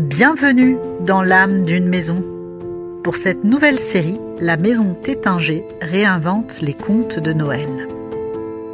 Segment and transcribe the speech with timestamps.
[0.00, 2.24] Bienvenue dans l'âme d'une maison.
[3.04, 7.86] Pour cette nouvelle série, la maison Tétinger réinvente les contes de Noël.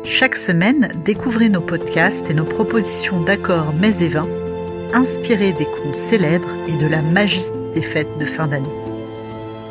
[0.04, 4.28] Chaque semaine, découvrez nos podcasts et nos propositions d'accords mets et vins,
[4.94, 8.68] inspirés des contes célèbres et de la magie des fêtes de fin d'année.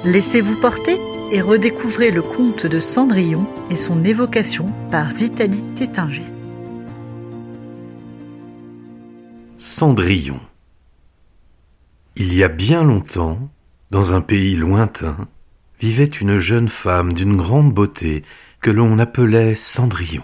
[0.03, 0.97] Laissez-vous porter
[1.31, 6.25] et redécouvrez le conte de Cendrillon et son évocation par Vitaly Tétinger.
[9.57, 10.41] Cendrillon
[12.17, 13.51] il y a bien longtemps,
[13.91, 15.27] dans un pays lointain,
[15.79, 18.23] vivait une jeune femme d'une grande beauté
[18.61, 20.23] que l'on appelait Cendrillon.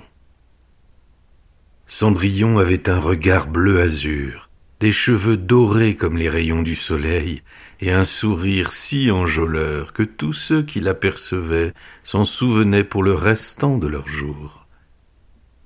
[1.87, 4.49] Cendrillon avait un regard bleu azur,
[4.79, 7.41] des cheveux dorés comme les rayons du soleil,
[7.81, 11.73] et un sourire si enjôleur que tous ceux qui l'apercevaient
[12.03, 14.65] s'en souvenaient pour le restant de leur jour.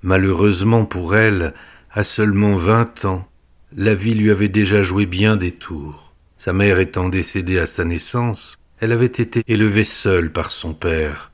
[0.02, 1.54] Malheureusement pour elle,
[1.92, 3.28] à seulement vingt ans,
[3.76, 6.05] la vie lui avait déjà joué bien des tours.
[6.46, 11.32] Sa mère étant décédée à sa naissance, elle avait été élevée seule par son père.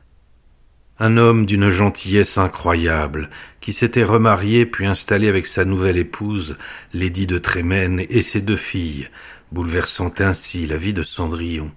[0.98, 3.28] Un homme d'une gentillesse incroyable,
[3.61, 6.56] qui s'était remarié puis installé avec sa nouvelle épouse,
[6.95, 9.11] Lady de Trémène, et ses deux filles,
[9.51, 11.70] bouleversant ainsi la vie de Cendrillon.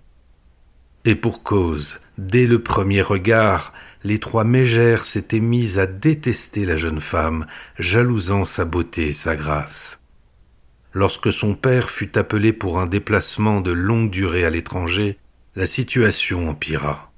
[1.03, 3.73] Et pour cause, dès le premier regard,
[4.05, 7.47] les trois mégères s'étaient mises à détester la jeune femme,
[7.79, 9.99] jalousant sa beauté et sa grâce.
[10.97, 15.17] Lorsque son père fut appelé pour un déplacement de longue durée à l'étranger,
[15.57, 17.11] la situation empira.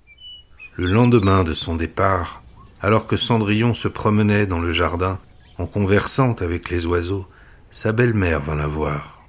[0.74, 2.42] Le lendemain de son départ,
[2.82, 5.20] alors que Cendrillon se promenait dans le jardin,
[5.60, 7.28] en conversant avec les oiseaux,
[7.70, 9.22] sa belle-mère vint la voir.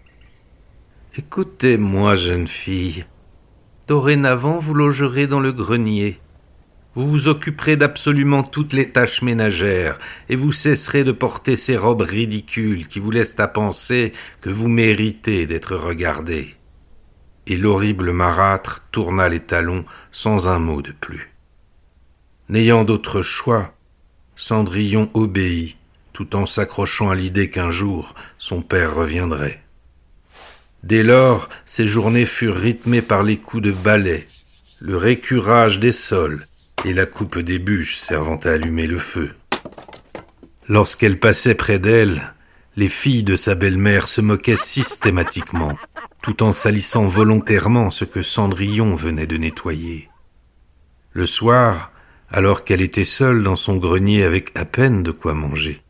[1.18, 3.04] Écoutez-moi, jeune fille.
[3.86, 6.20] Dorénavant, vous logerez dans le grenier.
[6.98, 12.00] Vous vous occuperez d'absolument toutes les tâches ménagères, et vous cesserez de porter ces robes
[12.00, 16.56] ridicules qui vous laissent à penser que vous méritez d'être regardé.
[17.46, 21.30] Et l'horrible marâtre tourna les talons sans un mot de plus.
[22.48, 23.72] N'ayant d'autre choix,
[24.34, 25.76] Cendrillon obéit,
[26.12, 29.62] tout en s'accrochant à l'idée qu'un jour son père reviendrait.
[30.82, 34.26] Dès lors, ses journées furent rythmées par les coups de balai,
[34.80, 36.44] le récurage des sols,
[36.84, 39.34] et la coupe des bûches servant à allumer le feu.
[40.68, 42.34] Lorsqu'elle passait près d'elle,
[42.76, 45.76] les filles de sa belle-mère se moquaient systématiquement,
[46.22, 50.08] tout en salissant volontairement ce que Cendrillon venait de nettoyer.
[51.12, 51.90] Le soir,
[52.30, 55.82] alors qu'elle était seule dans son grenier avec à peine de quoi manger,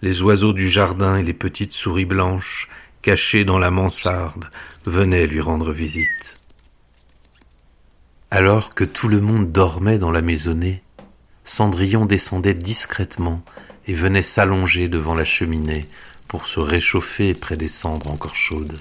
[0.00, 2.68] les oiseaux du jardin et les petites souris blanches,
[3.02, 4.48] cachées dans la mansarde,
[4.86, 6.40] venaient lui rendre visite.
[8.36, 10.82] Alors que tout le monde dormait dans la maisonnée,
[11.44, 13.44] Cendrillon descendait discrètement
[13.86, 15.86] et venait s'allonger devant la cheminée
[16.26, 18.80] pour se réchauffer près des cendres encore chaudes.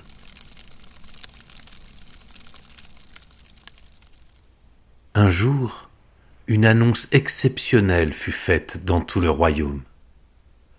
[5.13, 5.87] Un jour,
[6.47, 9.83] une annonce exceptionnelle fut faite dans tout le royaume.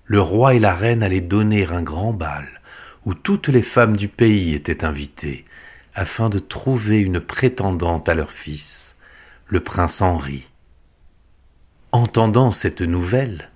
[0.04, 2.48] Le roi et la reine allaient donner un grand bal
[3.04, 5.44] où toutes les femmes du pays étaient invitées,
[5.94, 8.96] afin de trouver une prétendante à leur fils,
[9.46, 10.48] le prince Henri.
[11.92, 13.50] Entendant cette nouvelle,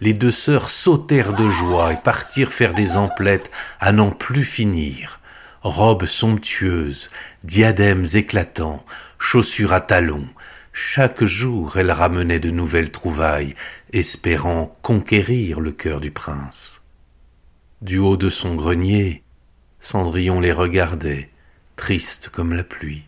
[0.00, 3.50] les deux sœurs sautèrent de joie et partirent faire des emplettes
[3.80, 5.20] à n'en plus finir,
[5.62, 7.10] robes somptueuses,
[7.44, 8.84] diadèmes éclatants,
[9.18, 10.28] chaussures à talons.
[10.72, 13.56] Chaque jour elles ramenaient de nouvelles trouvailles,
[13.92, 16.82] espérant conquérir le cœur du prince.
[17.80, 19.24] Du haut de son grenier,
[19.80, 21.30] Cendrillon les regardait,
[21.78, 23.04] triste comme la pluie.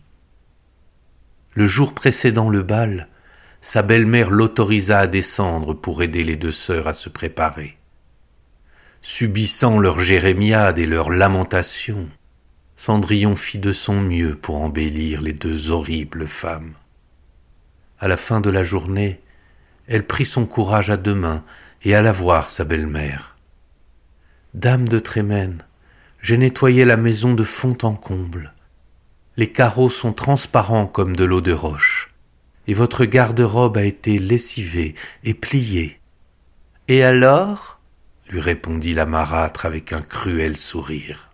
[1.53, 3.09] Le jour précédant le bal,
[3.59, 7.77] sa belle-mère l'autorisa à descendre pour aider les deux sœurs à se préparer.
[9.03, 12.09] Subissant leurs jérémiades et leurs lamentations,
[12.77, 16.73] Cendrillon fit de son mieux pour embellir les deux horribles femmes.
[17.99, 19.21] À la fin de la journée,
[19.87, 21.43] elle prit son courage à deux mains
[21.83, 23.35] et alla voir sa belle-mère.
[24.53, 25.63] Dame de Trémène,
[26.21, 28.53] j'ai nettoyé la maison de fond en comble.
[29.37, 32.09] Les carreaux sont transparents comme de l'eau de roche,
[32.67, 35.99] et votre garde-robe a été lessivée et pliée.
[36.87, 37.79] Et alors?
[38.29, 41.31] lui répondit la marâtre avec un cruel sourire.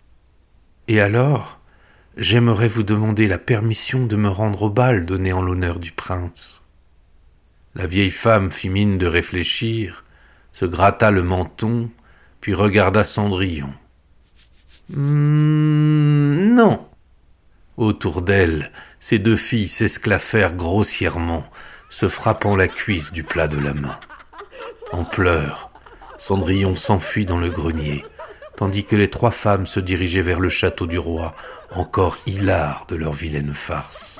[0.88, 1.58] Et alors?
[2.18, 6.66] j'aimerais vous demander la permission de me rendre au bal donné en l'honneur du prince.
[7.74, 10.04] La vieille femme fit mine de réfléchir,
[10.52, 11.90] se gratta le menton,
[12.40, 13.72] puis regarda Cendrillon.
[14.94, 16.84] Hum, non,
[17.78, 21.48] Autour d'elle, ses deux filles s'esclaffèrent grossièrement,
[21.90, 24.00] se frappant la cuisse du plat de la main.
[24.90, 25.70] En pleurs,
[26.18, 28.04] Cendrillon s'enfuit dans le grenier,
[28.56, 31.36] tandis que les trois femmes se dirigeaient vers le château du roi,
[31.70, 34.18] encore hilares de leur vilaine farce.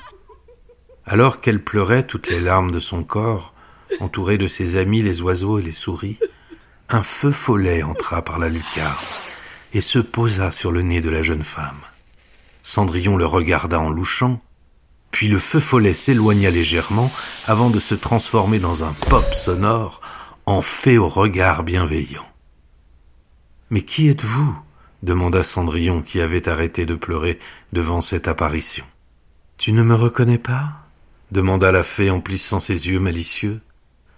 [1.05, 3.55] Alors qu'elle pleurait toutes les larmes de son corps,
[3.99, 6.21] entourée de ses amis les oiseaux et les souris,
[6.91, 9.05] un feu follet entra par la lucarne
[9.75, 11.81] et se posa sur le nez de la jeune femme.
[12.69, 14.43] Cendrillon le regarda en louchant,
[15.11, 17.11] puis le feu follet s'éloigna légèrement
[17.47, 20.03] avant de se transformer dans un pop sonore
[20.45, 22.29] en fée au regard bienveillant.
[23.71, 24.55] Mais qui êtes-vous?
[25.03, 27.39] demanda Cendrillon qui avait arrêté de pleurer
[27.73, 28.85] devant cette apparition.
[29.57, 30.91] Tu ne me reconnais pas?
[31.31, 33.63] demanda la fée en plissant ses yeux malicieux.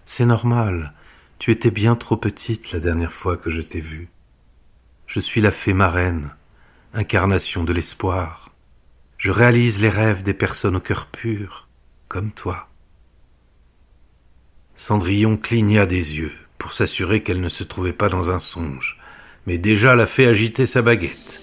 [0.06, 0.92] C'est normal,
[1.38, 4.08] tu étais bien trop petite la dernière fois que je t'ai vue.
[5.06, 6.34] Je suis la fée marraine,
[6.94, 8.50] incarnation de l'espoir.
[9.16, 11.68] Je réalise les rêves des personnes au cœur pur,
[12.08, 12.68] comme toi.
[14.74, 18.98] Cendrillon cligna des yeux pour s'assurer qu'elle ne se trouvait pas dans un songe,
[19.46, 21.40] mais déjà la fée agitait sa baguette.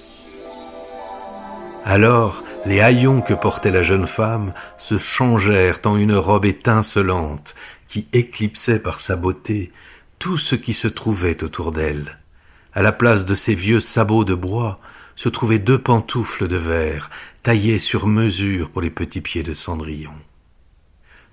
[1.85, 7.55] Alors, les haillons que portait la jeune femme se changèrent en une robe étincelante
[7.87, 9.71] qui éclipsait par sa beauté
[10.19, 12.17] tout ce qui se trouvait autour d'elle.
[12.73, 14.79] À la place de ses vieux sabots de bois
[15.17, 17.09] se trouvaient deux pantoufles de verre,
[17.43, 20.13] taillées sur mesure pour les petits pieds de Cendrillon.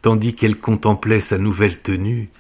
[0.03, 2.31] Tandis qu'elle contemplait sa nouvelle tenue,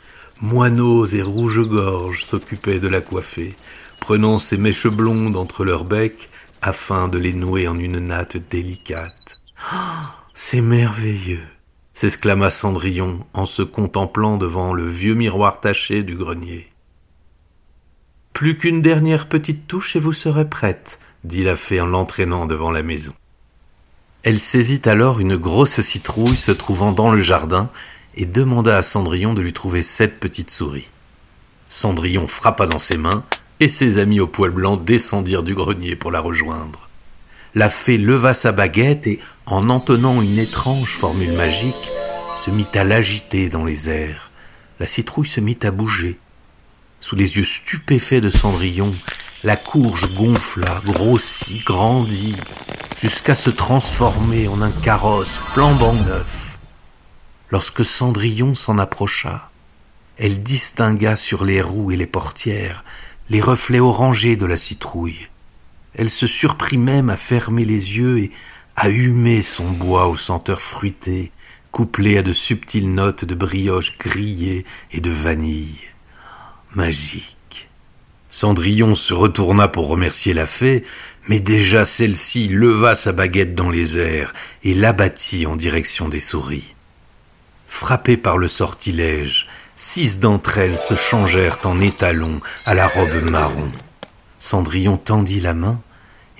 [0.40, 3.54] moineaux et rouge-gorge s'occupaient de la coiffer,
[4.00, 6.28] prenant ses mèches blondes entre leurs becs
[6.60, 9.36] afin de les nouer en une natte délicate.
[9.70, 11.46] Ah, c'est merveilleux
[11.94, 16.68] s'exclama Cendrillon en se contemplant devant le vieux miroir taché du grenier.
[18.32, 22.70] Plus qu'une dernière petite touche et vous serez prête, dit la fée en l'entraînant devant
[22.70, 23.14] la maison.
[24.22, 27.68] Elle saisit alors une grosse citrouille se trouvant dans le jardin
[28.16, 30.88] et demanda à Cendrillon de lui trouver sept petites souris.
[31.68, 33.24] Cendrillon frappa dans ses mains
[33.60, 36.88] et ses amis au poil blanc descendirent du grenier pour la rejoindre
[37.54, 41.88] la fée leva sa baguette et, en entonnant une étrange formule magique,
[42.44, 44.30] se mit à l'agiter dans les airs.
[44.80, 46.18] La citrouille se mit à bouger.
[47.00, 48.92] Sous les yeux stupéfaits de Cendrillon,
[49.44, 52.36] la courge gonfla, grossit, grandit,
[52.98, 56.58] jusqu'à se transformer en un carrosse flambant neuf.
[57.50, 59.50] Lorsque Cendrillon s'en approcha,
[60.16, 62.84] elle distingua sur les roues et les portières
[63.30, 65.28] les reflets orangés de la citrouille.
[65.94, 68.32] Elle se surprit même à fermer les yeux et
[68.76, 71.32] à humer son bois aux senteurs fruitées,
[71.70, 75.80] couplées à de subtiles notes de brioche grillée et de vanille.
[76.74, 77.33] Magique.
[78.34, 80.82] Cendrillon se retourna pour remercier la fée,
[81.28, 84.34] mais déjà celle-ci leva sa baguette dans les airs
[84.64, 86.74] et l'abattit en direction des souris.
[87.68, 89.46] Frappées par le sortilège,
[89.76, 93.70] six d'entre elles se changèrent en étalons à la robe marron.
[94.40, 95.80] Cendrillon tendit la main,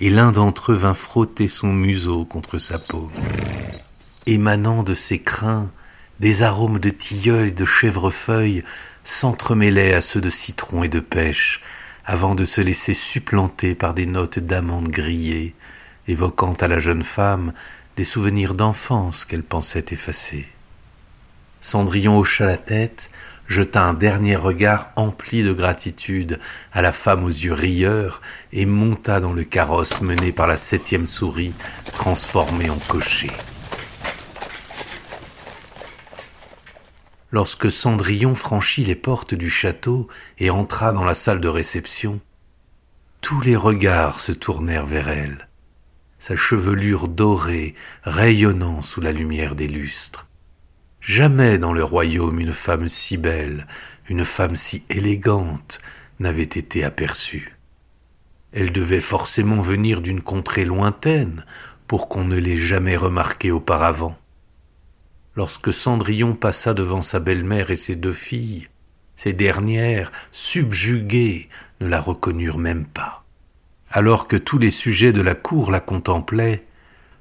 [0.01, 3.09] et l'un d'entre eux vint frotter son museau contre sa peau.
[4.25, 5.71] Émanant de ses crins,
[6.19, 8.65] des arômes de tilleul et de chèvrefeuille
[9.05, 11.61] s'entremêlaient à ceux de citron et de pêche,
[12.05, 15.55] avant de se laisser supplanter par des notes d'amandes grillées,
[16.07, 17.53] évoquant à la jeune femme
[17.97, 20.47] des souvenirs d'enfance qu'elle pensait effacer.
[21.61, 23.09] Cendrillon hocha la tête,
[23.47, 26.39] jeta un dernier regard empli de gratitude
[26.73, 28.21] à la femme aux yeux rieurs
[28.53, 31.53] et monta dans le carrosse mené par la septième souris
[31.91, 33.31] transformée en cocher.
[37.35, 40.07] Lorsque Cendrillon franchit les portes du château
[40.39, 42.21] et entra dans la salle de réception,
[43.19, 45.49] tous les regards se tournèrent vers elle,
[46.17, 50.27] sa chevelure dorée rayonnant sous la lumière des lustres.
[51.01, 53.67] Jamais dans le royaume une femme si belle,
[54.07, 55.79] une femme si élégante
[56.21, 57.57] n'avait été aperçue.
[58.53, 61.45] Elle devait forcément venir d'une contrée lointaine
[61.85, 64.17] pour qu'on ne l'ait jamais remarquée auparavant.
[65.35, 68.67] Lorsque Cendrillon passa devant sa belle-mère et ses deux filles,
[69.15, 71.49] ces dernières, subjuguées,
[71.81, 73.23] ne la reconnurent même pas.
[73.89, 76.65] Alors que tous les sujets de la cour la contemplaient,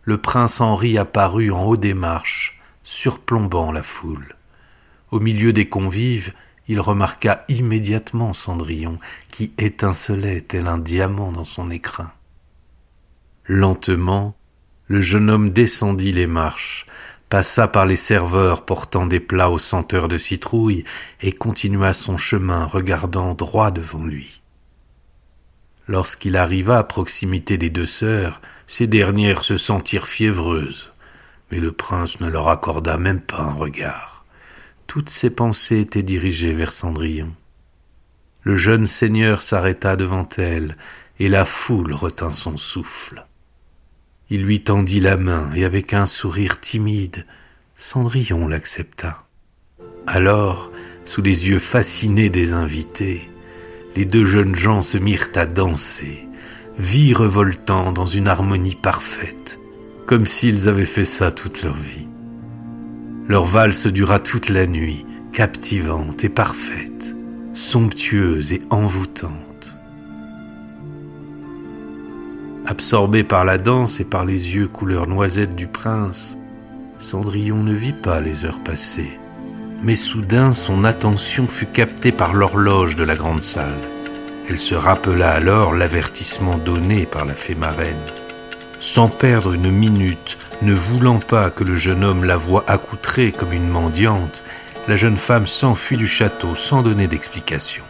[0.02, 4.37] le prince Henri apparut en haut des marches, surplombant la foule.
[5.11, 6.33] Au milieu des convives,
[6.68, 8.99] il remarqua immédiatement Cendrillon,
[9.30, 12.12] qui étincelait tel un diamant dans son écrin.
[13.44, 14.37] Lentement,
[14.87, 16.87] le jeune homme descendit les marches,
[17.28, 20.85] passa par les serveurs portant des plats aux senteurs de citrouille
[21.21, 24.40] et continua son chemin regardant droit devant lui.
[25.87, 30.90] Lorsqu'il arriva à proximité des deux sœurs, ces dernières se sentirent fiévreuses
[31.50, 34.25] mais le prince ne leur accorda même pas un regard.
[34.87, 37.33] Toutes ses pensées étaient dirigées vers Cendrillon.
[38.43, 40.76] Le jeune seigneur s'arrêta devant elle
[41.19, 43.25] et la foule retint son souffle.
[44.34, 47.24] Il lui tendit la main, et avec un sourire timide,
[47.76, 49.28] Cendrillon l'accepta.
[50.08, 50.72] Alors,
[51.04, 53.30] sous les yeux fascinés des invités,
[53.94, 56.26] les deux jeunes gens se mirent à danser,
[56.80, 59.60] vie revoltant dans une harmonie parfaite,
[60.04, 62.08] comme s'ils avaient fait ça toute leur vie.
[63.28, 67.14] Leur valse dura toute la nuit, captivante et parfaite,
[67.52, 69.53] somptueuse et envoûtante.
[72.66, 76.38] Absorbé par la danse et par les yeux couleur noisette du prince,
[76.99, 79.18] Cendrillon ne vit pas les heures passées.
[79.83, 83.76] Mais soudain son attention fut captée par l'horloge de la grande salle.
[84.49, 87.94] Elle se rappela alors l'avertissement donné par la fée marraine.
[88.80, 93.52] Sans perdre une minute, ne voulant pas que le jeune homme la voie accoutrée comme
[93.52, 94.42] une mendiante,
[94.88, 97.85] la jeune femme s'enfuit du château sans donner d'explication.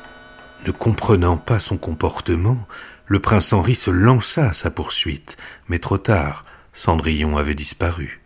[0.67, 2.59] Ne comprenant pas son comportement,
[3.07, 5.37] le prince Henri se lança à sa poursuite,
[5.69, 8.21] mais trop tard, Cendrillon avait disparu.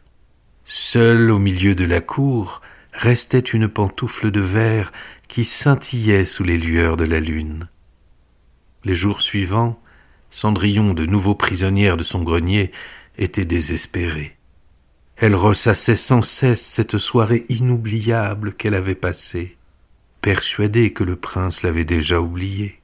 [0.64, 4.92] Seul au milieu de la cour restait une pantoufle de verre
[5.26, 7.68] qui scintillait sous les lueurs de la lune.
[8.84, 9.80] Les jours suivants,
[10.30, 12.70] Cendrillon, de nouveau prisonnière de son grenier,
[13.16, 14.36] était désespérée.
[15.16, 19.56] Elle ressassait sans cesse cette soirée inoubliable qu'elle avait passée,
[20.20, 22.80] persuadée que le prince l'avait déjà oubliée.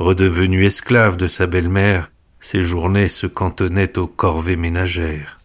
[0.00, 5.38] Redevenue esclave de sa belle-mère, ses journées se cantonnaient aux corvées ménagères.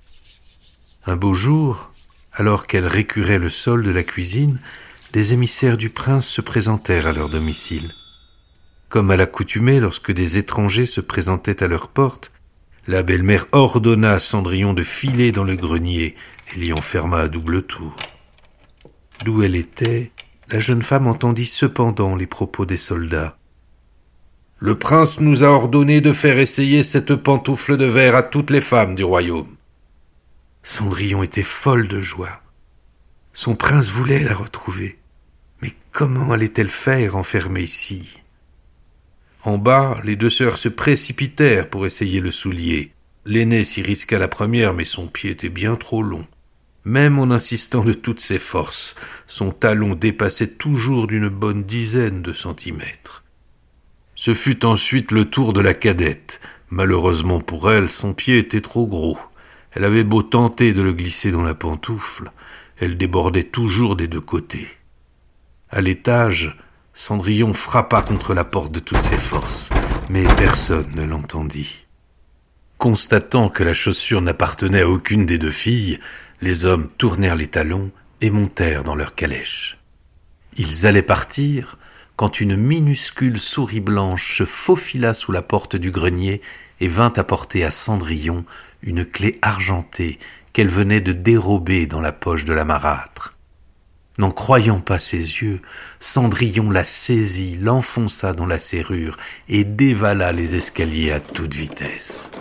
[1.06, 1.92] Un beau jour,
[2.32, 4.62] alors qu'elle récurait le sol de la cuisine,
[5.12, 7.92] des émissaires du prince se présentèrent à leur domicile.
[8.88, 12.32] Comme à l'accoutumée lorsque des étrangers se présentaient à leur porte,
[12.88, 16.16] la belle-mère ordonna à Cendrillon de filer dans le grenier
[16.56, 17.94] et l'y enferma à double tour.
[19.26, 20.14] D'où elle était,
[20.48, 23.38] la jeune femme entendit cependant les propos des soldats.
[24.60, 28.62] Le prince nous a ordonné de faire essayer cette pantoufle de verre à toutes les
[28.62, 29.58] femmes du royaume.
[30.64, 32.42] Cendrillon était folle de joie.
[33.34, 34.98] Son prince voulait la retrouver.
[35.62, 38.18] Mais comment allait-elle faire enfermée ici?
[39.44, 42.94] En bas, les deux sœurs se précipitèrent pour essayer le soulier.
[43.26, 46.26] L'aînée s'y risqua la première, mais son pied était bien trop long.
[46.86, 48.96] Même en insistant de toutes ses forces,
[49.28, 53.25] son talon dépassait toujours d'une bonne dizaine de centimètres.
[54.26, 56.42] Ce fut ensuite le tour de la cadette.
[56.72, 59.20] Malheureusement pour elle, son pied était trop gros.
[59.70, 62.32] Elle avait beau tenter de le glisser dans la pantoufle,
[62.78, 64.68] elle débordait toujours des deux côtés.
[65.70, 66.58] À l'étage,
[66.96, 69.70] Cendrillon frappa contre la porte de toutes ses forces,
[70.10, 71.86] mais personne ne l'entendit.
[72.80, 76.00] Constatant que la chaussure n'appartenait à aucune des deux filles,
[76.42, 77.92] les hommes tournèrent les talons
[78.22, 79.78] et montèrent dans leur calèche.
[80.58, 81.78] Ils allaient partir
[82.16, 86.42] quand une minuscule souris blanche se faufila sous la porte du grenier
[86.80, 88.46] et vint apporter à Cendrillon
[88.82, 90.20] une clé argentée
[90.54, 93.34] qu'elle venait de dérober dans la poche de la marâtre.
[94.18, 95.62] N'en croyant pas ses yeux,
[96.00, 99.18] Cendrillon la saisit, l'enfonça dans la serrure
[99.50, 102.32] et dévala les escaliers à toute vitesse.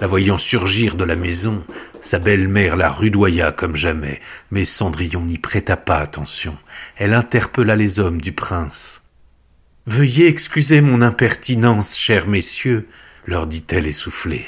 [0.00, 1.64] La voyant surgir de la maison,
[2.00, 4.20] sa belle-mère la rudoya comme jamais,
[4.52, 6.56] mais Cendrillon n'y prêta pas attention.
[6.96, 9.02] Elle interpella les hommes du prince.
[9.86, 12.86] Veuillez excuser mon impertinence, chers messieurs,
[13.26, 14.46] leur dit-elle essoufflée.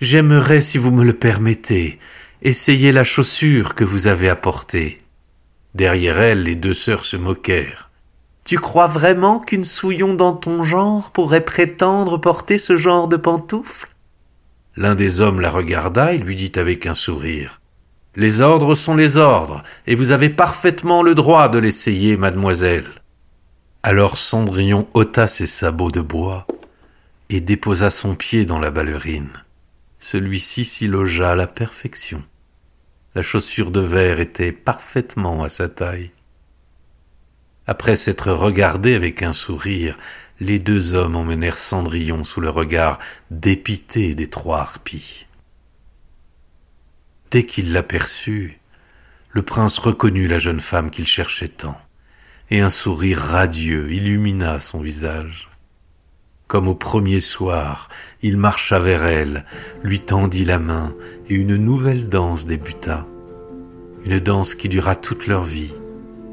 [0.00, 2.00] J'aimerais, si vous me le permettez,
[2.42, 4.98] essayer la chaussure que vous avez apportée.
[5.74, 7.90] Derrière elle, les deux sœurs se moquèrent.
[8.44, 13.93] Tu crois vraiment qu'une souillon dans ton genre pourrait prétendre porter ce genre de pantoufles?
[14.76, 17.60] L'un des hommes la regarda et lui dit avec un sourire.
[18.16, 22.86] Les ordres sont les ordres, et vous avez parfaitement le droit de l'essayer, mademoiselle.
[23.82, 26.46] Alors Cendrillon ôta ses sabots de bois
[27.28, 29.30] et déposa son pied dans la ballerine.
[29.98, 32.22] Celui-ci s'y logea à la perfection.
[33.14, 36.12] La chaussure de verre était parfaitement à sa taille.
[37.66, 39.98] Après s'être regardés avec un sourire,
[40.40, 42.98] les deux hommes emmenèrent Cendrillon sous le regard
[43.30, 45.26] dépité des trois harpies.
[47.30, 48.60] Dès qu'il l'aperçut,
[49.30, 51.80] le prince reconnut la jeune femme qu'il cherchait tant,
[52.50, 55.48] et un sourire radieux illumina son visage.
[56.46, 57.88] Comme au premier soir,
[58.22, 59.44] il marcha vers elle,
[59.82, 60.94] lui tendit la main,
[61.28, 63.06] et une nouvelle danse débuta.
[64.04, 65.74] Une danse qui dura toute leur vie,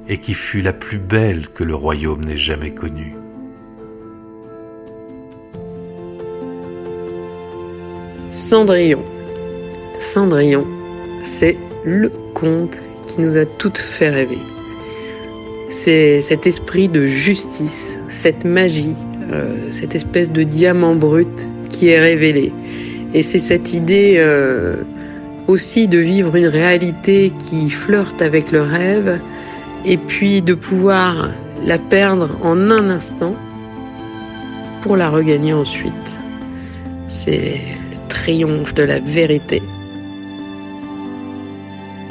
[0.07, 3.15] et qui fut la plus belle que le royaume n'ait jamais connue.
[8.31, 9.03] Cendrillon.
[9.99, 10.65] Cendrillon,
[11.23, 14.39] c'est le conte qui nous a toutes fait rêver.
[15.69, 18.95] C'est cet esprit de justice, cette magie
[19.31, 22.51] euh, cette espèce de diamant brut qui est révélé.
[23.13, 24.75] Et c'est cette idée euh,
[25.47, 29.21] aussi de vivre une réalité qui flirte avec le rêve
[29.85, 31.29] et puis de pouvoir
[31.65, 33.33] la perdre en un instant
[34.81, 35.93] pour la regagner ensuite.
[37.07, 37.55] C'est
[38.21, 39.63] triomphe de la vérité.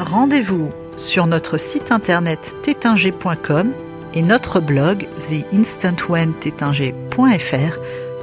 [0.00, 3.71] Rendez-vous sur notre site internet tétinger.com
[4.14, 7.79] et notre blog theinstantwhentétinger.fr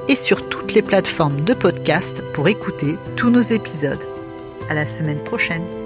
[0.09, 4.03] et sur toutes les plateformes de podcast pour écouter tous nos épisodes.
[4.69, 5.76] À la semaine prochaine.